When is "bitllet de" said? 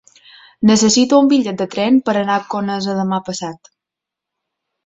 1.33-1.67